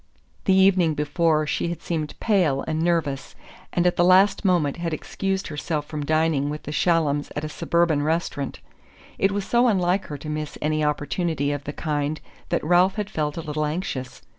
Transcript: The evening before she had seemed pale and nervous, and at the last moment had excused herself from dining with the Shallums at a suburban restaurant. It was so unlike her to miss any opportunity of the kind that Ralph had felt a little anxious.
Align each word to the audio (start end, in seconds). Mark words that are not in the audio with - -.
The 0.45 0.55
evening 0.57 0.95
before 0.95 1.45
she 1.45 1.67
had 1.69 1.83
seemed 1.83 2.19
pale 2.19 2.63
and 2.67 2.81
nervous, 2.81 3.35
and 3.71 3.85
at 3.85 3.97
the 3.97 4.03
last 4.03 4.43
moment 4.43 4.77
had 4.77 4.95
excused 4.95 5.49
herself 5.49 5.85
from 5.85 6.03
dining 6.07 6.49
with 6.49 6.63
the 6.63 6.71
Shallums 6.71 7.31
at 7.35 7.43
a 7.43 7.47
suburban 7.49 8.01
restaurant. 8.01 8.61
It 9.19 9.31
was 9.31 9.45
so 9.45 9.67
unlike 9.67 10.05
her 10.05 10.17
to 10.17 10.27
miss 10.27 10.57
any 10.59 10.83
opportunity 10.83 11.51
of 11.51 11.65
the 11.65 11.71
kind 11.73 12.19
that 12.49 12.63
Ralph 12.65 12.95
had 12.95 13.11
felt 13.11 13.37
a 13.37 13.41
little 13.41 13.63
anxious. 13.63 14.23